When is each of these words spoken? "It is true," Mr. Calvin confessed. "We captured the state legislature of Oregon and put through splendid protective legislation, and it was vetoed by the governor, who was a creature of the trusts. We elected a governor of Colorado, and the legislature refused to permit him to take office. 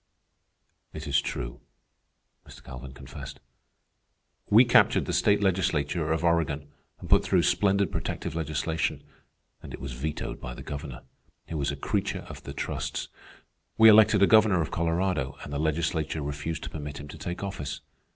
"It 0.93 1.05
is 1.05 1.21
true," 1.21 1.59
Mr. 2.47 2.63
Calvin 2.63 2.91
confessed. 2.91 3.39
"We 4.49 4.65
captured 4.65 5.05
the 5.05 5.13
state 5.13 5.43
legislature 5.43 6.11
of 6.11 6.23
Oregon 6.23 6.69
and 6.99 7.07
put 7.07 7.23
through 7.23 7.43
splendid 7.43 7.91
protective 7.91 8.33
legislation, 8.33 9.03
and 9.61 9.75
it 9.75 9.79
was 9.79 9.93
vetoed 9.93 10.41
by 10.41 10.55
the 10.55 10.63
governor, 10.63 11.03
who 11.49 11.57
was 11.59 11.69
a 11.69 11.75
creature 11.75 12.25
of 12.27 12.41
the 12.41 12.53
trusts. 12.53 13.09
We 13.77 13.89
elected 13.89 14.23
a 14.23 14.25
governor 14.25 14.59
of 14.59 14.71
Colorado, 14.71 15.37
and 15.43 15.53
the 15.53 15.59
legislature 15.59 16.23
refused 16.23 16.63
to 16.63 16.71
permit 16.71 16.99
him 16.99 17.07
to 17.07 17.17
take 17.19 17.43
office. 17.43 17.81